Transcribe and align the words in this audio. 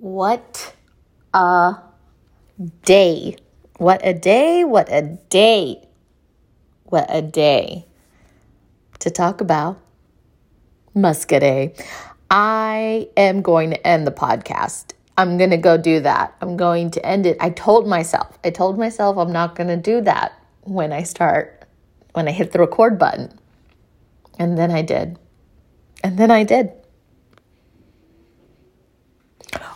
What 0.00 0.74
a 1.34 1.76
day. 2.84 3.36
What 3.76 4.00
a 4.02 4.14
day. 4.14 4.64
What 4.64 4.90
a 4.90 5.02
day. 5.28 5.86
What 6.84 7.04
a 7.10 7.20
day 7.20 7.84
to 9.00 9.10
talk 9.10 9.42
about 9.42 9.78
Muscadet. 10.96 11.84
I 12.30 13.10
am 13.14 13.42
going 13.42 13.72
to 13.72 13.86
end 13.86 14.06
the 14.06 14.10
podcast. 14.10 14.94
I'm 15.18 15.36
going 15.36 15.50
to 15.50 15.58
go 15.58 15.76
do 15.76 16.00
that. 16.00 16.34
I'm 16.40 16.56
going 16.56 16.90
to 16.92 17.04
end 17.04 17.26
it. 17.26 17.36
I 17.38 17.50
told 17.50 17.86
myself, 17.86 18.38
I 18.42 18.48
told 18.48 18.78
myself 18.78 19.18
I'm 19.18 19.32
not 19.32 19.54
going 19.54 19.68
to 19.68 19.76
do 19.76 20.00
that 20.00 20.32
when 20.62 20.94
I 20.94 21.02
start, 21.02 21.66
when 22.14 22.26
I 22.26 22.30
hit 22.30 22.52
the 22.52 22.58
record 22.58 22.98
button. 22.98 23.38
And 24.38 24.56
then 24.56 24.70
I 24.70 24.80
did. 24.80 25.18
And 26.02 26.18
then 26.18 26.30
I 26.30 26.44
did. 26.44 26.72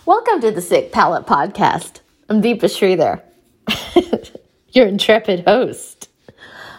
Welcome 0.07 0.43
to 0.43 0.51
the 0.51 0.61
Sicc 0.61 0.93
Palette 0.93 1.25
Podcast. 1.25 2.01
I'm 2.29 2.43
Deepa 2.43 2.65
Sridhar, 2.65 3.23
your 4.69 4.87
intrepid 4.87 5.47
host. 5.47 6.11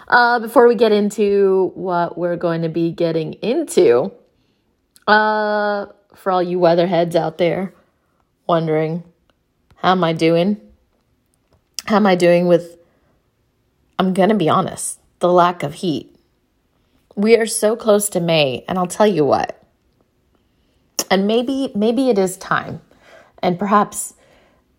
Uh, 0.08 0.38
before 0.38 0.68
we 0.68 0.76
get 0.76 0.92
into 0.92 1.72
what 1.74 2.20
we're 2.20 2.36
going 2.36 2.62
to 2.62 2.70
be 2.70 2.92
getting 2.92 3.34
into, 3.34 4.12
uh, 5.08 5.88
for 6.14 6.32
all 6.32 6.44
you 6.44 6.60
weatherheads 6.60 7.16
out 7.16 7.40
there 7.40 7.74
wondering, 8.46 9.04
how 9.78 9.94
am 9.94 10.04
I 10.04 10.14
doing? 10.14 10.62
How 11.88 11.96
am 11.96 12.06
I 12.06 12.14
doing 12.14 12.46
with, 12.46 12.78
I'm 13.98 14.14
going 14.14 14.30
to 14.30 14.36
be 14.36 14.50
honest, 14.50 15.00
the 15.18 15.34
lack 15.34 15.64
of 15.64 15.74
heat? 15.74 16.16
We 17.16 17.36
are 17.38 17.48
so 17.48 17.76
close 17.76 18.08
to 18.10 18.20
May, 18.20 18.64
and 18.68 18.78
I'll 18.78 18.86
tell 18.86 19.08
you 19.08 19.26
what. 19.26 19.64
And 21.10 21.26
maybe 21.26 21.72
maybe 21.74 22.10
it 22.10 22.20
is 22.20 22.38
time 22.38 22.82
and 23.42 23.58
perhaps 23.60 24.14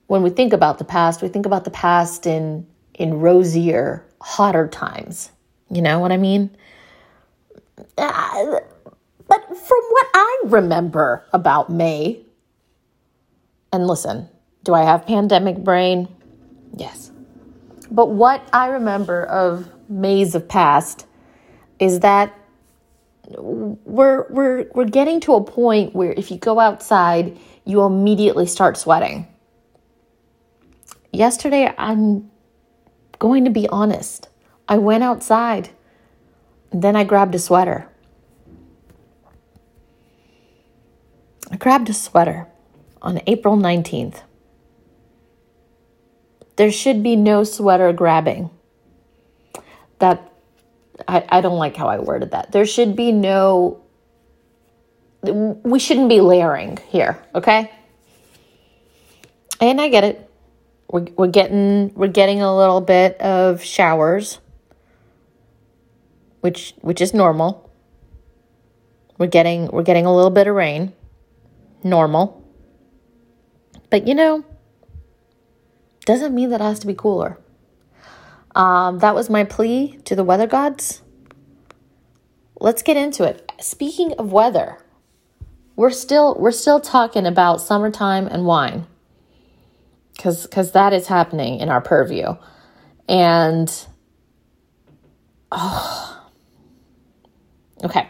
when 0.07 0.23
we 0.23 0.31
think 0.31 0.53
about 0.53 0.79
the 0.79 0.85
past, 0.85 1.23
we 1.23 1.29
think 1.29 1.47
about 1.47 1.65
the 1.65 1.71
past 1.71 2.27
in 2.27 2.67
in 2.95 3.21
rosier, 3.21 4.07
hotter 4.21 4.69
times. 4.69 5.31
You 5.71 5.83
know 5.83 5.99
what 5.99 6.13
I 6.13 6.17
mean? 6.17 6.57
Uh, 7.99 8.61
but 9.29 9.47
from 9.49 9.83
what 9.91 10.07
I 10.15 10.43
remember 10.47 11.25
about 11.33 11.71
May, 11.71 12.25
and 13.73 13.87
listen, 13.87 14.29
do 14.63 14.75
I 14.75 14.83
have 14.83 15.07
pandemic 15.07 15.59
brain? 15.59 16.09
Yes. 16.77 17.11
But 17.91 18.11
what 18.11 18.49
I 18.53 18.69
remember 18.69 19.25
of 19.25 19.71
Mays 19.89 20.35
of 20.35 20.49
past 20.49 21.07
is 21.79 22.01
that 22.01 22.37
we're 23.29 24.27
we're 24.31 24.67
we're 24.75 24.85
getting 24.85 25.21
to 25.21 25.35
a 25.35 25.43
point 25.43 25.95
where 25.95 26.13
if 26.13 26.31
you 26.31 26.39
go 26.39 26.61
outside 26.61 27.37
you 27.67 27.83
immediately 27.83 28.47
start 28.47 28.79
sweating. 28.79 29.27
Yesterday, 31.13 31.75
I'm 31.77 32.31
going 33.19 33.45
to 33.45 33.51
be 33.51 33.69
honest. 33.69 34.29
I 34.69 34.79
went 34.79 35.03
outside, 35.03 35.71
then 36.73 36.97
I 36.97 37.05
grabbed 37.05 37.35
a 37.35 37.39
sweater. 37.39 37.89
I 41.51 41.57
grabbed 41.57 41.91
a 41.91 41.95
sweater 41.95 42.47
on 43.03 43.21
April 43.27 43.57
19th. 43.57 44.23
There 46.57 46.73
should 46.73 47.03
be 47.03 47.17
no 47.17 47.45
sweater 47.45 47.93
grabbing. 47.93 48.51
That 49.99 50.33
I, 51.07 51.25
I 51.29 51.41
don't 51.41 51.59
like 51.59 51.77
how 51.77 51.89
I 51.89 51.99
worded 51.99 52.31
that. 52.33 52.53
There 52.53 52.67
should 52.67 52.97
be 52.97 53.13
no 53.13 53.83
we 55.33 55.79
shouldn't 55.79 56.09
be 56.09 56.21
layering 56.21 56.79
here, 56.89 57.23
okay? 57.35 57.71
And 59.61 59.81
I 59.81 59.89
get 59.89 60.05
it. 60.05 60.31
We're, 60.89 61.07
we're 61.17 61.27
getting 61.29 61.93
we're 61.95 62.09
getting 62.09 62.43
a 62.43 62.57
little 62.57 62.81
bit 62.81 63.21
of 63.21 63.63
showers, 63.63 64.39
which 66.41 66.75
which 66.81 67.01
is 67.01 67.13
normal. 67.13 67.71
We're 69.19 69.27
getting 69.27 69.67
we're 69.69 69.83
getting 69.83 70.07
a 70.07 70.15
little 70.15 70.31
bit 70.31 70.47
of 70.47 70.55
rain, 70.55 70.93
normal. 71.83 72.45
But 73.91 74.07
you 74.07 74.15
know, 74.15 74.45
doesn't 76.05 76.35
mean 76.35 76.51
that 76.51 76.61
it 76.61 76.65
has 76.65 76.79
to 76.81 76.87
be 76.87 76.95
cooler. 76.95 77.39
Um, 78.57 79.01
that 79.01 79.15
was 79.15 79.29
my 79.29 79.45
plea 79.45 79.99
to 80.07 80.17
the 80.17 80.25
weather 80.25 80.47
gods. 80.47 81.03
Let's 82.59 82.83
get 82.83 82.97
into 82.97 83.23
it. 83.25 83.53
Speaking 83.61 84.15
of 84.15 84.33
weather, 84.33 84.79
we're 85.77 85.91
still 85.91 86.35
we're 86.39 86.51
still 86.51 86.81
talking 86.81 87.27
about 87.27 87.61
summertime 87.61 88.27
and 88.27 88.47
wine 88.47 88.87
because 90.17 90.45
because 90.47 90.73
that 90.73 90.95
is 90.95 91.07
happening 91.07 91.61
in 91.61 91.69
our 91.69 91.83
purview 91.83 92.35
and 93.09 93.87
oh 95.53 96.27
okay 97.85 98.09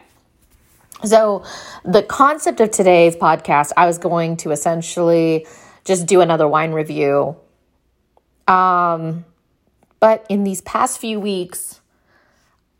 so 1.04 1.44
the 1.84 2.04
concept 2.04 2.60
of 2.60 2.70
today's 2.70 3.16
podcast 3.16 3.72
i 3.76 3.84
was 3.84 3.98
going 3.98 4.36
to 4.36 4.52
essentially 4.52 5.44
just 5.84 6.06
do 6.06 6.20
another 6.20 6.46
wine 6.46 6.70
review 6.70 7.36
um 8.46 9.24
but 10.06 10.24
in 10.28 10.44
these 10.44 10.60
past 10.62 11.00
few 11.00 11.18
weeks 11.18 11.80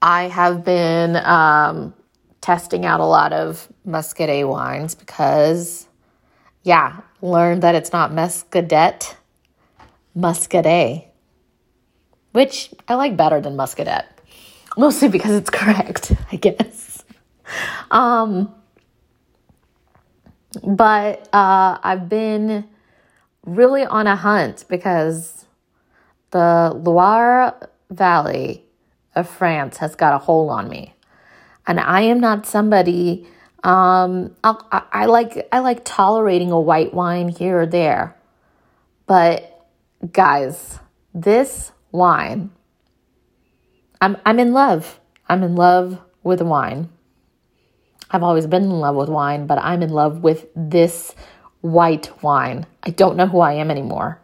i 0.00 0.24
have 0.24 0.64
been 0.64 1.16
um 1.16 1.94
testing 2.46 2.86
out 2.86 3.00
a 3.00 3.04
lot 3.04 3.32
of 3.32 3.66
Muscadet 3.84 4.48
wines 4.48 4.94
because, 4.94 5.88
yeah, 6.62 7.00
learned 7.20 7.64
that 7.64 7.74
it's 7.74 7.92
not 7.92 8.12
Muscadet, 8.12 9.16
Muscadet, 10.16 11.06
which 12.30 12.72
I 12.86 12.94
like 12.94 13.16
better 13.16 13.40
than 13.40 13.56
Muscadet, 13.56 14.04
mostly 14.76 15.08
because 15.08 15.32
it's 15.32 15.50
correct, 15.50 16.12
I 16.32 16.36
guess. 16.36 17.02
Um, 17.90 18.54
but 20.62 21.28
uh, 21.34 21.78
I've 21.82 22.08
been 22.08 22.64
really 23.44 23.84
on 23.84 24.06
a 24.06 24.14
hunt 24.14 24.66
because 24.68 25.45
the 26.30 26.72
Loire 26.74 27.70
Valley 27.90 28.64
of 29.14 29.28
France 29.28 29.78
has 29.78 29.94
got 29.94 30.12
a 30.12 30.18
hold 30.18 30.50
on 30.50 30.68
me 30.68 30.96
and 31.66 31.80
I 31.80 32.02
am 32.02 32.20
not 32.20 32.46
somebody. 32.46 33.26
Um, 33.64 34.36
I, 34.44 34.82
I 34.92 35.06
like 35.06 35.48
I 35.50 35.58
like 35.58 35.84
tolerating 35.84 36.52
a 36.52 36.60
white 36.60 36.94
wine 36.94 37.28
here 37.28 37.60
or 37.60 37.66
there, 37.66 38.16
but 39.06 39.66
guys, 40.12 40.78
this 41.12 41.72
wine, 41.90 42.50
I'm 44.00 44.16
I'm 44.24 44.38
in 44.38 44.52
love. 44.52 45.00
I'm 45.28 45.42
in 45.42 45.56
love 45.56 45.98
with 46.22 46.40
wine. 46.40 46.90
I've 48.10 48.22
always 48.22 48.46
been 48.46 48.62
in 48.62 48.70
love 48.70 48.94
with 48.94 49.08
wine, 49.08 49.46
but 49.46 49.58
I'm 49.58 49.82
in 49.82 49.90
love 49.90 50.22
with 50.22 50.46
this 50.54 51.14
white 51.60 52.22
wine. 52.22 52.66
I 52.84 52.90
don't 52.90 53.16
know 53.16 53.26
who 53.26 53.40
I 53.40 53.54
am 53.54 53.70
anymore. 53.70 54.20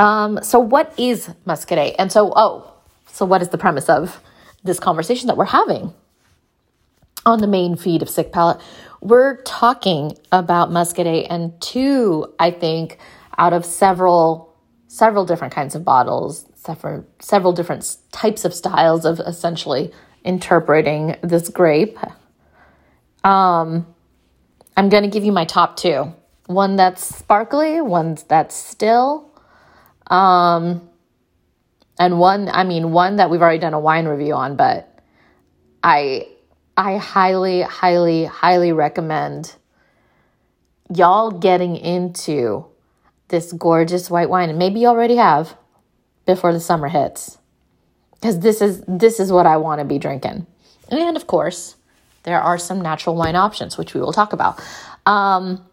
Um, 0.00 0.42
so 0.42 0.58
what 0.58 0.98
is 0.98 1.28
Muscadet? 1.46 1.94
And 1.98 2.10
so, 2.10 2.32
oh, 2.34 2.72
so 3.06 3.26
what 3.26 3.42
is 3.42 3.50
the 3.50 3.58
premise 3.58 3.88
of 3.90 4.20
this 4.64 4.80
conversation 4.80 5.26
that 5.26 5.36
we're 5.36 5.44
having 5.44 5.92
on 7.26 7.40
the 7.40 7.46
main 7.46 7.76
feed 7.76 8.00
of 8.00 8.08
Sicc 8.08 8.32
Palette, 8.32 8.60
we're 9.02 9.42
talking 9.42 10.16
about 10.32 10.70
Muscadet 10.70 11.26
and 11.28 11.58
two, 11.60 12.32
I 12.38 12.50
think, 12.50 12.98
out 13.38 13.52
of 13.52 13.64
several 13.64 14.48
several 14.88 15.24
different 15.24 15.54
kinds 15.54 15.74
of 15.74 15.84
bottles, 15.84 16.46
several 16.54 17.06
several 17.20 17.52
different 17.52 17.96
types 18.10 18.44
of 18.44 18.54
styles 18.54 19.04
of 19.04 19.20
essentially 19.20 19.92
interpreting 20.24 21.16
this 21.22 21.48
grape. 21.50 21.98
Um, 23.22 23.86
I'm 24.76 24.88
going 24.88 25.02
to 25.02 25.10
give 25.10 25.24
you 25.24 25.32
my 25.32 25.44
top 25.44 25.76
two. 25.76 26.14
One 26.46 26.76
that's 26.76 27.04
sparkly, 27.04 27.80
one 27.80 28.16
that's 28.28 28.56
still. 28.56 29.29
Um, 30.10 30.88
and 31.98 32.18
one 32.18 32.48
i 32.48 32.64
mean 32.64 32.92
one 32.92 33.16
that 33.16 33.30
we've 33.30 33.42
already 33.42 33.58
done 33.58 33.74
a 33.74 33.80
wine 33.80 34.06
review 34.06 34.32
on 34.32 34.56
but 34.56 35.00
i 35.84 36.26
i 36.76 36.96
highly 36.96 37.60
highly 37.60 38.24
highly 38.24 38.72
recommend 38.72 39.54
y'all 40.94 41.30
getting 41.30 41.76
into 41.76 42.66
this 43.28 43.52
gorgeous 43.52 44.10
white 44.10 44.28
wine. 44.28 44.50
And 44.50 44.58
maybe 44.58 44.80
you 44.80 44.88
already 44.88 45.16
have 45.16 45.56
before 46.26 46.52
the 46.52 46.60
summer 46.60 46.88
hits 46.88 47.38
because 48.14 48.40
this 48.40 48.60
is 48.60 48.84
this 48.86 49.18
is 49.18 49.32
what 49.32 49.46
i 49.46 49.56
want 49.56 49.78
to 49.80 49.84
be 49.84 49.98
drinking. 49.98 50.46
And 50.90 51.16
of 51.16 51.26
course 51.26 51.76
there 52.24 52.40
are 52.40 52.58
some 52.58 52.80
natural 52.80 53.16
wine 53.16 53.36
options 53.36 53.78
which 53.78 53.94
we 53.94 54.00
will 54.00 54.12
talk 54.12 54.32
about. 54.32 54.62
Um, 55.06 55.64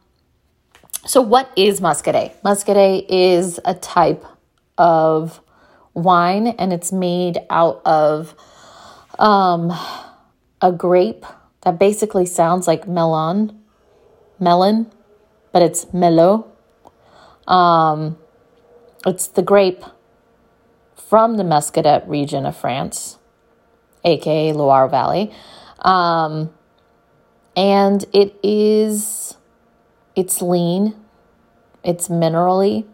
so 1.05 1.21
what 1.21 1.51
is 1.55 1.79
muscadet 1.79 2.33
muscadet 2.43 3.05
is 3.09 3.59
a 3.65 3.73
type 3.73 4.25
of 4.77 5.41
wine 5.93 6.47
and 6.47 6.71
it's 6.71 6.91
made 6.91 7.39
out 7.49 7.81
of 7.85 8.35
um, 9.19 9.73
a 10.61 10.71
grape 10.71 11.25
that 11.61 11.79
basically 11.79 12.25
sounds 12.25 12.67
like 12.67 12.87
melon. 12.87 13.59
Melon. 14.39 14.91
but 15.51 15.61
it's 15.61 15.85
Merlot. 15.85 16.45
Um, 17.47 18.17
it's 19.05 19.27
the 19.27 19.41
grape 19.41 19.83
from 20.95 21.37
the 21.37 21.43
Muscadet 21.43 22.07
region 22.07 22.45
of 22.45 22.55
France, 22.55 23.17
aka 24.03 24.53
Loire 24.53 24.87
Valley. 24.87 25.33
Um, 25.79 26.53
and 27.55 28.05
it 28.13 28.35
is, 28.43 29.35
it's 30.17 30.41
lean, 30.41 30.95
it's 31.83 32.09
minerally, 32.09 32.85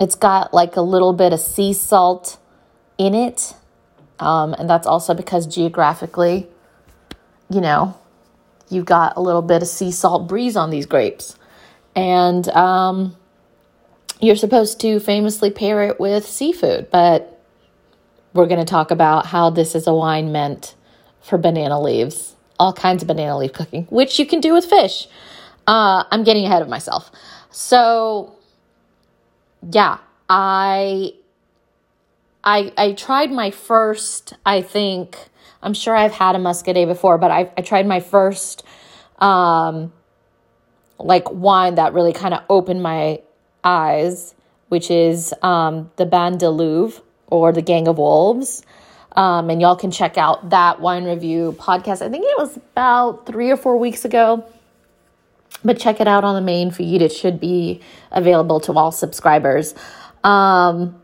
it's 0.00 0.16
got 0.16 0.52
like 0.52 0.76
a 0.76 0.80
little 0.80 1.12
bit 1.12 1.32
of 1.32 1.38
sea 1.38 1.72
salt 1.72 2.36
in 2.98 3.14
it. 3.14 3.54
Um, 4.18 4.54
and 4.54 4.68
that's 4.68 4.86
also 4.86 5.14
because 5.14 5.46
geographically, 5.46 6.48
you 7.48 7.60
know, 7.60 7.96
you've 8.68 8.86
got 8.86 9.16
a 9.16 9.20
little 9.20 9.40
bit 9.40 9.62
of 9.62 9.68
sea 9.68 9.92
salt 9.92 10.28
breeze 10.28 10.56
on 10.56 10.70
these 10.70 10.84
grapes. 10.84 11.36
And 11.94 12.48
um, 12.48 13.16
you're 14.20 14.36
supposed 14.36 14.80
to 14.80 14.98
famously 14.98 15.50
pair 15.50 15.84
it 15.84 16.00
with 16.00 16.26
seafood, 16.26 16.90
but 16.90 17.40
we're 18.32 18.46
going 18.46 18.58
to 18.58 18.70
talk 18.70 18.90
about 18.90 19.26
how 19.26 19.50
this 19.50 19.76
is 19.76 19.86
a 19.86 19.94
wine 19.94 20.32
meant 20.32 20.74
for 21.20 21.38
banana 21.38 21.80
leaves, 21.80 22.34
all 22.58 22.72
kinds 22.72 23.02
of 23.02 23.06
banana 23.06 23.38
leaf 23.38 23.52
cooking, 23.52 23.84
which 23.90 24.18
you 24.18 24.26
can 24.26 24.40
do 24.40 24.52
with 24.52 24.64
fish. 24.64 25.06
Uh, 25.66 26.04
I'm 26.10 26.24
getting 26.24 26.44
ahead 26.44 26.62
of 26.62 26.68
myself. 26.68 27.10
So, 27.50 28.34
yeah, 29.70 29.98
I 30.28 31.14
I 32.42 32.72
I 32.76 32.92
tried 32.92 33.32
my 33.32 33.50
first, 33.50 34.34
I 34.44 34.60
think, 34.62 35.16
I'm 35.62 35.74
sure 35.74 35.96
I've 35.96 36.12
had 36.12 36.34
a 36.34 36.38
muscadet 36.38 36.86
before, 36.86 37.18
but 37.18 37.30
I 37.30 37.50
I 37.56 37.62
tried 37.62 37.86
my 37.86 38.00
first 38.00 38.64
um 39.18 39.92
like 40.98 41.30
wine 41.30 41.76
that 41.76 41.94
really 41.94 42.12
kind 42.12 42.34
of 42.34 42.42
opened 42.48 42.82
my 42.82 43.20
eyes, 43.62 44.34
which 44.68 44.90
is 44.90 45.32
um 45.42 45.90
the 45.96 46.06
Bande 46.06 46.40
de 46.40 46.50
Louve 46.50 47.00
or 47.28 47.52
the 47.52 47.62
Gang 47.62 47.88
of 47.88 47.98
Wolves. 47.98 48.62
Um, 49.16 49.48
and 49.48 49.60
y'all 49.60 49.76
can 49.76 49.92
check 49.92 50.18
out 50.18 50.50
that 50.50 50.80
wine 50.80 51.04
review 51.04 51.54
podcast. 51.56 52.02
I 52.02 52.08
think 52.08 52.24
it 52.26 52.36
was 52.36 52.56
about 52.56 53.26
three 53.26 53.48
or 53.48 53.56
four 53.56 53.78
weeks 53.78 54.04
ago. 54.04 54.44
But 55.64 55.78
check 55.78 56.00
it 56.00 56.06
out 56.06 56.24
on 56.24 56.34
the 56.34 56.40
main 56.40 56.70
feed. 56.70 57.00
It 57.00 57.12
should 57.12 57.40
be 57.40 57.80
available 58.12 58.60
to 58.60 58.72
all 58.72 58.92
subscribers. 58.92 59.74
Um, 60.22 61.00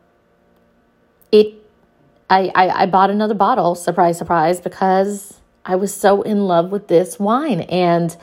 it, 1.32 1.54
I, 2.28 2.50
I, 2.54 2.82
I 2.82 2.86
bought 2.86 3.10
another 3.10 3.34
bottle, 3.34 3.74
surprise, 3.74 4.18
surprise, 4.18 4.60
because 4.60 5.40
I 5.64 5.76
was 5.76 5.94
so 5.94 6.22
in 6.22 6.44
love 6.44 6.70
with 6.70 6.88
this 6.88 7.18
wine. 7.18 7.62
And 7.62 8.14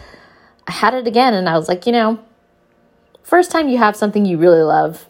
I 0.68 0.74
had 0.74 0.94
it 0.94 1.08
again, 1.08 1.34
and 1.34 1.50
I 1.50 1.58
was 1.58 1.68
like, 1.68 1.86
you 1.88 1.92
know, 1.92 2.20
first 3.24 3.52
time 3.52 3.68
you 3.68 3.78
have 3.78 3.96
something 3.96 4.26
you 4.26 4.38
really 4.38 4.62
love, 4.62 5.08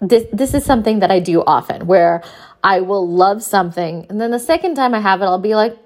this 0.00 0.24
this 0.32 0.54
is 0.54 0.64
something 0.64 1.00
that 1.00 1.10
I 1.10 1.20
do 1.20 1.42
often 1.42 1.86
where 1.86 2.22
I 2.64 2.80
will 2.80 3.06
love 3.06 3.42
something 3.42 4.06
and 4.08 4.20
then 4.20 4.30
the 4.30 4.38
second 4.38 4.74
time 4.74 4.94
I 4.94 5.00
have 5.00 5.20
it 5.22 5.26
I'll 5.26 5.38
be 5.38 5.54
like, 5.54 5.76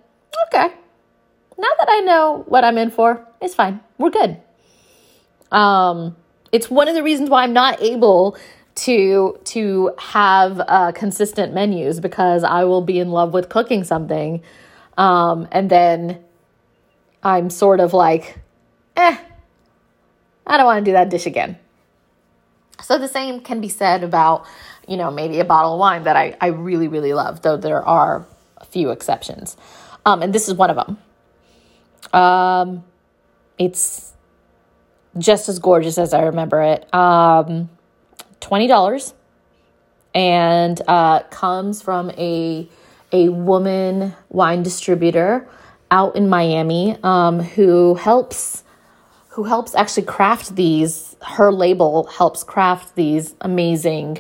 okay. 0.47 0.73
Now 1.59 1.69
that 1.79 1.89
I 1.89 2.01
know 2.01 2.45
what 2.49 2.65
I'm 2.65 2.79
in 2.79 2.91
for, 2.91 3.27
it's 3.41 3.55
fine. 3.55 3.81
We're 3.99 4.11
good. 4.11 4.41
Um 5.51 6.17
it's 6.53 6.71
one 6.71 6.89
of 6.89 6.95
the 6.95 7.03
reasons 7.03 7.31
why 7.31 7.43
I'm 7.43 7.53
not 7.53 7.83
able 7.83 8.37
to 8.77 9.39
to 9.45 9.93
have 9.99 10.61
uh, 10.61 10.93
consistent 10.93 11.55
menus 11.55 12.01
because 12.01 12.43
I 12.43 12.65
will 12.65 12.83
be 12.83 12.99
in 12.99 13.11
love 13.11 13.33
with 13.33 13.49
cooking 13.49 13.85
something 13.85 14.43
um 14.97 15.47
and 15.53 15.71
then 15.71 16.25
I'm 17.25 17.49
sort 17.49 17.81
of 17.81 17.95
like, 17.95 18.39
eh, 18.97 19.17
I 20.47 20.57
don't 20.59 20.67
want 20.67 20.85
to 20.85 20.89
do 20.89 20.93
that 20.93 21.09
dish 21.09 21.25
again. 21.25 21.59
So 22.83 22.99
the 22.99 23.09
same 23.09 23.41
can 23.41 23.63
be 23.63 23.71
said 23.71 24.05
about, 24.05 24.45
you 24.87 24.99
know, 24.99 25.11
maybe 25.11 25.41
a 25.41 25.45
bottle 25.45 25.73
of 25.73 25.81
wine 25.81 26.03
that 26.03 26.17
I, 26.17 26.37
I 26.39 26.49
really, 26.49 26.87
really 26.87 27.15
love, 27.15 27.41
though 27.41 27.57
there 27.57 27.83
are 27.83 28.27
a 28.59 28.67
few 28.67 28.91
exceptions. 28.91 29.57
Um, 30.05 30.21
and 30.21 30.35
this 30.35 30.49
is 30.49 30.55
one 30.55 30.69
of 30.69 30.77
them. 30.77 30.99
Um, 32.15 32.85
it's 33.59 34.13
just 35.19 35.49
as 35.49 35.59
gorgeous 35.59 35.99
as 35.99 36.15
I 36.15 36.23
remember 36.23 36.63
it. 36.63 36.93
Um, 36.95 37.69
$20 38.41 39.15
and 40.15 40.81
uh, 40.87 41.23
comes 41.25 41.83
from 41.83 42.11
a, 42.13 42.69
a 43.13 43.29
woman 43.29 44.15
wine 44.29 44.63
distributor 44.63 45.49
out 45.91 46.17
in 46.17 46.29
Miami 46.29 46.97
um, 47.03 47.41
who 47.41 47.95
helps 47.95 48.63
who 49.31 49.43
helps 49.43 49.75
actually 49.75 50.05
craft 50.05 50.55
these. 50.55 51.17
Her 51.21 51.51
label 51.51 52.05
helps 52.07 52.45
craft 52.45 52.95
these 52.95 53.35
amazing 53.41 54.19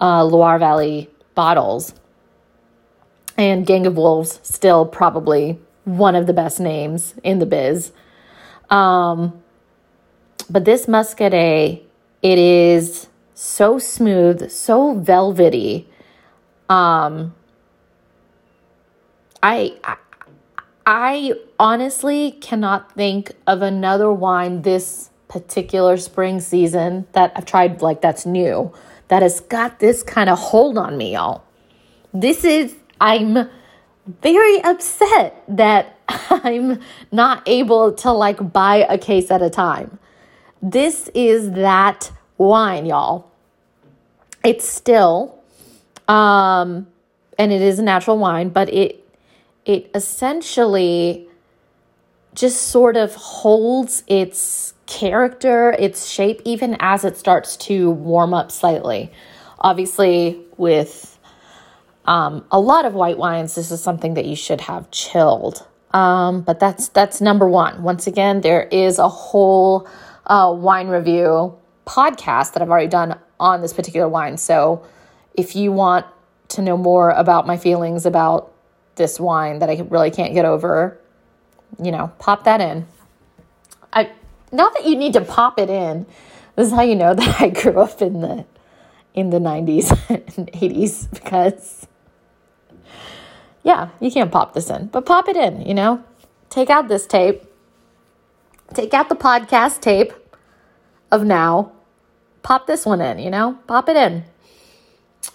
uh, 0.00 0.24
Loire 0.24 0.58
Valley 0.58 1.08
bottles. 1.36 1.94
And 3.38 3.64
Gang 3.64 3.86
of 3.86 3.96
Wolves, 3.96 4.40
still 4.42 4.84
probably 4.84 5.60
one 5.86 6.14
of 6.14 6.26
the 6.26 6.34
best 6.34 6.60
names 6.60 7.14
in 7.24 7.38
the 7.38 7.46
biz. 7.46 7.92
Um, 8.68 9.42
but 10.50 10.66
this 10.66 10.84
Muscadet, 10.86 11.82
it 12.22 12.38
is 12.38 13.08
so 13.34 13.78
smooth, 13.78 14.50
so 14.50 14.94
velvety. 14.94 15.88
Um, 16.68 17.34
I, 19.42 19.76
I 19.82 19.96
I 20.88 21.32
honestly 21.58 22.30
cannot 22.30 22.92
think 22.92 23.32
of 23.48 23.60
another 23.60 24.12
wine 24.12 24.62
this 24.62 25.10
particular 25.26 25.96
spring 25.96 26.40
season 26.40 27.08
that 27.10 27.32
I've 27.34 27.44
tried 27.44 27.82
like 27.82 28.00
that's 28.00 28.24
new 28.24 28.72
that 29.08 29.22
has 29.22 29.40
got 29.40 29.78
this 29.78 30.02
kind 30.02 30.30
of 30.30 30.38
hold 30.38 30.78
on 30.78 30.96
me, 30.96 31.14
y'all. 31.14 31.44
This 32.12 32.44
is, 32.44 32.74
I'm 33.00 33.48
very 34.06 34.62
upset 34.62 35.42
that 35.48 35.98
I'm 36.08 36.80
not 37.12 37.42
able 37.46 37.92
to 37.92 38.12
like 38.12 38.52
buy 38.52 38.86
a 38.88 38.98
case 38.98 39.30
at 39.30 39.42
a 39.42 39.50
time. 39.50 39.98
This 40.62 41.08
is 41.14 41.52
that 41.52 42.10
wine, 42.38 42.86
y'all. 42.86 43.30
It's 44.44 44.68
still, 44.68 45.38
um, 46.08 46.86
and 47.38 47.52
it 47.52 47.60
is 47.60 47.78
a 47.78 47.82
natural 47.82 48.18
wine, 48.18 48.48
but 48.50 48.72
it 48.72 49.02
it 49.64 49.90
essentially 49.94 51.26
just 52.34 52.68
sort 52.68 52.96
of 52.96 53.14
holds 53.14 54.04
its 54.06 54.74
character, 54.86 55.74
its 55.78 56.06
shape, 56.06 56.40
even 56.44 56.76
as 56.78 57.04
it 57.04 57.16
starts 57.16 57.56
to 57.56 57.90
warm 57.90 58.32
up 58.32 58.52
slightly. 58.52 59.10
Obviously, 59.58 60.40
with 60.56 61.15
um, 62.06 62.44
a 62.50 62.60
lot 62.60 62.84
of 62.84 62.94
white 62.94 63.18
wines, 63.18 63.54
this 63.54 63.70
is 63.70 63.82
something 63.82 64.14
that 64.14 64.26
you 64.26 64.36
should 64.36 64.60
have 64.62 64.90
chilled. 64.90 65.66
Um, 65.92 66.42
but 66.42 66.60
that's 66.60 66.88
that's 66.88 67.20
number 67.20 67.48
one. 67.48 67.82
Once 67.82 68.06
again, 68.06 68.40
there 68.42 68.62
is 68.64 68.98
a 68.98 69.08
whole 69.08 69.88
uh, 70.26 70.54
wine 70.56 70.88
review 70.88 71.56
podcast 71.86 72.52
that 72.52 72.62
I've 72.62 72.70
already 72.70 72.88
done 72.88 73.18
on 73.38 73.60
this 73.60 73.72
particular 73.72 74.08
wine. 74.08 74.36
So 74.36 74.84
if 75.34 75.56
you 75.56 75.72
want 75.72 76.06
to 76.48 76.62
know 76.62 76.76
more 76.76 77.10
about 77.10 77.46
my 77.46 77.56
feelings 77.56 78.06
about 78.06 78.52
this 78.96 79.20
wine 79.20 79.58
that 79.60 79.70
I 79.70 79.86
really 79.88 80.10
can't 80.10 80.34
get 80.34 80.44
over, 80.44 80.98
you 81.82 81.92
know, 81.92 82.12
pop 82.18 82.44
that 82.44 82.60
in. 82.60 82.86
I 83.92 84.10
not 84.52 84.74
that 84.74 84.86
you 84.86 84.96
need 84.96 85.12
to 85.14 85.20
pop 85.20 85.58
it 85.58 85.70
in. 85.70 86.06
This 86.56 86.68
is 86.68 86.72
how 86.72 86.82
you 86.82 86.96
know 86.96 87.14
that 87.14 87.40
I 87.40 87.48
grew 87.48 87.78
up 87.80 88.00
in 88.02 88.20
the 88.20 88.44
in 89.14 89.30
the 89.30 89.38
90s 89.38 89.90
and 90.36 90.52
80s 90.52 91.10
because 91.10 91.86
yeah, 93.66 93.90
you 94.00 94.10
can't 94.10 94.30
pop 94.30 94.54
this 94.54 94.70
in, 94.70 94.86
but 94.86 95.04
pop 95.04 95.28
it 95.28 95.36
in, 95.36 95.60
you 95.62 95.74
know? 95.74 96.02
Take 96.48 96.70
out 96.70 96.86
this 96.86 97.06
tape. 97.06 97.42
Take 98.72 98.94
out 98.94 99.08
the 99.08 99.16
podcast 99.16 99.80
tape 99.80 100.12
of 101.10 101.24
now. 101.24 101.72
Pop 102.42 102.66
this 102.66 102.86
one 102.86 103.00
in, 103.00 103.18
you 103.18 103.28
know? 103.28 103.58
Pop 103.66 103.88
it 103.88 103.96
in. 103.96 104.24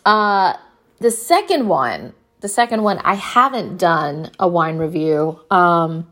Uh 0.06 0.54
the 1.00 1.12
second 1.12 1.68
one 1.68 2.14
the 2.42 2.48
second 2.48 2.82
one, 2.82 2.98
I 2.98 3.14
haven't 3.14 3.78
done 3.78 4.32
a 4.40 4.48
wine 4.48 4.78
review. 4.78 5.40
Um, 5.52 6.08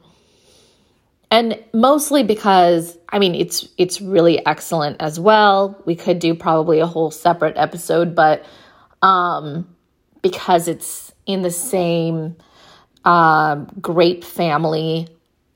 and 1.32 1.60
mostly 1.74 2.24
because 2.24 2.98
I 3.10 3.20
mean 3.20 3.36
it's 3.36 3.68
it's 3.78 4.02
really 4.02 4.44
excellent 4.46 4.98
as 5.00 5.20
well. 5.20 5.80
We 5.86 5.96
could 5.96 6.20
do 6.20 6.34
probably 6.36 6.80
a 6.80 6.86
whole 6.86 7.12
separate 7.12 7.58
episode, 7.58 8.16
but 8.16 8.46
um, 9.02 9.76
because 10.22 10.68
it's 10.68 11.12
in 11.30 11.42
the 11.42 11.52
same 11.52 12.36
um, 13.06 13.68
grape 13.80 14.24
family, 14.24 15.08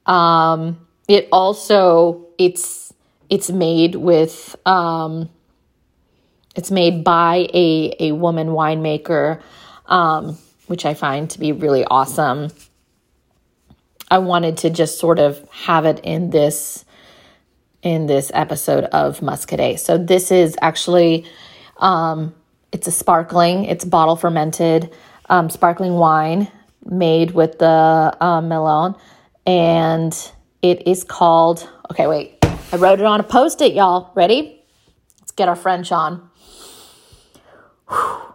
um, 0.06 0.86
it 1.08 1.27
also 1.32 2.27
it's 2.38 2.94
it's 3.30 3.50
made 3.50 3.96
with 3.96 4.56
um, 4.65 5.30
it's 6.56 6.72
made 6.72 7.03
by 7.03 7.48
a 7.53 7.96
a 8.00 8.12
woman 8.12 8.50
winemaker. 8.50 9.42
Um, 9.86 10.38
which 10.68 10.86
I 10.86 10.94
find 10.94 11.30
to 11.32 11.39
be 11.39 11.51
really 11.51 11.84
awesome. 11.84 12.50
I 14.10 14.20
wanted 14.20 14.58
to 14.58 14.70
just 14.70 15.00
sort 15.00 15.20
of 15.20 15.48
have 15.50 15.86
it 15.86 16.00
in 16.03 16.30
this 16.30 16.86
in 17.82 18.06
this 18.06 18.32
episode 18.34 18.86
of 18.86 19.20
Muscadet. 19.20 19.77
So 19.77 19.98
this 19.98 20.32
is 20.32 20.56
actually, 20.62 21.25
um, 21.77 22.34
it's 22.72 22.88
a 22.88 22.92
sparkling, 22.92 23.65
it's 23.65 23.84
bottle 23.84 24.15
fermented 24.15 24.89
um, 25.30 25.50
sparkling 25.50 25.94
wine 25.94 26.51
made 26.86 27.32
with 27.32 27.60
the 27.60 28.15
uh, 28.20 28.42
melon, 28.42 28.96
and 29.46 30.32
it 30.62 30.88
is 30.88 31.03
called. 31.03 31.70
Okay, 31.92 32.08
wait. 32.08 32.38
I 32.44 32.77
wrote 32.77 33.00
it 33.00 33.06
on 33.06 33.20
a 33.20 33.24
post 33.24 33.62
it, 33.62 33.74
y'all. 33.74 34.12
Ready? 34.15 34.63
Let's 35.20 35.32
get 35.32 35.48
our 35.48 35.56
French 35.56 35.92
on. 35.92 36.30
Whew. 37.89 38.34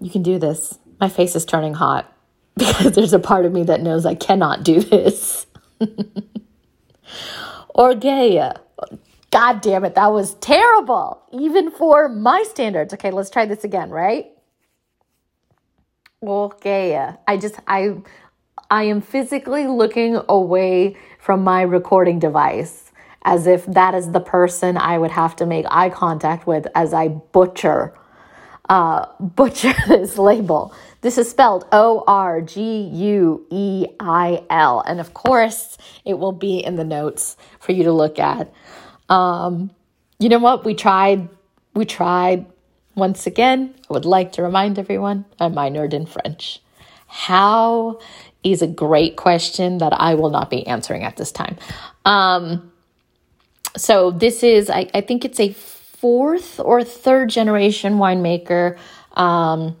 You 0.00 0.10
can 0.10 0.22
do 0.22 0.38
this. 0.38 0.78
My 1.00 1.08
face 1.08 1.36
is 1.36 1.44
turning 1.44 1.74
hot 1.74 2.10
because 2.56 2.92
there's 2.92 3.12
a 3.12 3.18
part 3.18 3.44
of 3.44 3.52
me 3.52 3.64
that 3.64 3.82
knows 3.82 4.06
I 4.06 4.14
cannot 4.14 4.62
do 4.64 4.80
this. 4.80 5.46
Orgeia. 7.76 8.60
God 9.30 9.60
damn 9.60 9.84
it, 9.84 9.96
that 9.96 10.12
was 10.12 10.34
terrible, 10.36 11.22
even 11.32 11.70
for 11.70 12.08
my 12.08 12.42
standards. 12.48 12.94
Okay, 12.94 13.10
let's 13.10 13.28
try 13.28 13.44
this 13.44 13.64
again, 13.64 13.90
right? 13.90 14.30
Orgeia. 16.24 17.18
I 17.26 17.36
just, 17.36 17.56
I, 17.66 17.96
I 18.70 18.84
am 18.84 19.00
physically 19.00 19.66
looking 19.66 20.18
away 20.28 20.96
from 21.18 21.44
my 21.44 21.62
recording 21.62 22.18
device 22.18 22.90
as 23.22 23.46
if 23.46 23.66
that 23.66 23.94
is 23.94 24.12
the 24.12 24.20
person 24.20 24.76
I 24.76 24.98
would 24.98 25.10
have 25.10 25.36
to 25.36 25.46
make 25.46 25.66
eye 25.68 25.90
contact 25.90 26.46
with 26.46 26.66
as 26.74 26.94
I 26.94 27.08
butcher, 27.08 27.92
uh, 28.68 29.06
butcher 29.20 29.74
this 29.88 30.16
label. 30.16 30.74
This 31.02 31.18
is 31.18 31.28
spelled 31.28 31.66
O 31.70 32.02
R 32.06 32.40
G 32.40 32.82
U 32.82 33.46
E 33.50 33.86
I 34.00 34.44
L. 34.48 34.80
And 34.80 35.00
of 35.00 35.12
course, 35.12 35.76
it 36.04 36.14
will 36.14 36.32
be 36.32 36.58
in 36.58 36.76
the 36.76 36.84
notes 36.84 37.36
for 37.60 37.72
you 37.72 37.84
to 37.84 37.92
look 37.92 38.18
at. 38.18 38.52
Um, 39.08 39.70
you 40.18 40.28
know 40.28 40.38
what? 40.38 40.64
We 40.64 40.74
tried, 40.74 41.28
we 41.74 41.84
tried. 41.84 42.46
Once 42.96 43.26
again, 43.26 43.74
I 43.88 43.92
would 43.92 44.04
like 44.04 44.32
to 44.32 44.42
remind 44.42 44.78
everyone 44.78 45.24
I'm 45.38 45.54
minored 45.54 45.92
in 45.92 46.06
French. 46.06 46.60
How 47.06 48.00
is 48.46 48.62
a 48.62 48.66
great 48.66 49.16
question 49.16 49.78
that 49.78 49.92
I 49.92 50.14
will 50.14 50.30
not 50.30 50.50
be 50.50 50.66
answering 50.66 51.02
at 51.02 51.16
this 51.16 51.32
time. 51.32 51.56
Um, 52.04 52.72
so, 53.76 54.10
this 54.12 54.42
is, 54.42 54.70
I, 54.70 54.88
I, 54.94 55.00
think 55.00 55.24
it's 55.24 55.40
a 55.40 55.52
fourth 55.52 56.60
or 56.60 56.84
third 56.84 57.28
generation 57.28 57.94
winemaker. 57.94 58.78
Um, 59.12 59.76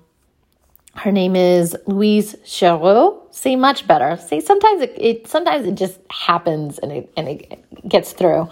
her 0.96 1.12
name 1.12 1.36
is 1.36 1.76
Louise 1.86 2.34
Chereau. 2.44 3.22
See, 3.32 3.54
much 3.54 3.86
better. 3.86 4.16
See, 4.16 4.40
sometimes 4.40 4.82
it, 4.82 4.94
it 4.96 5.26
sometimes 5.28 5.66
it 5.66 5.76
just 5.76 6.00
happens 6.10 6.78
and 6.78 6.90
it 6.90 7.12
and 7.16 7.28
it 7.28 7.88
gets 7.88 8.12
through. 8.12 8.48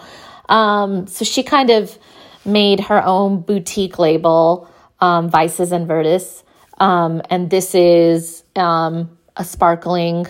Um, 0.47 1.07
so 1.07 1.25
she 1.25 1.43
kind 1.43 1.71
of 1.71 1.97
made 2.45 2.79
her 2.79 3.03
own 3.03 3.41
boutique 3.41 3.97
label, 3.99 4.69
um, 4.99 5.29
Vices 5.29 5.71
and 5.71 5.87
Vertus, 5.87 6.43
um, 6.77 7.21
and 7.29 7.49
this 7.49 7.75
is 7.75 8.43
um, 8.55 9.17
a 9.35 9.43
sparkling, 9.43 10.27